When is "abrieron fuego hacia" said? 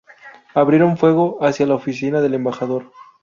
0.55-1.67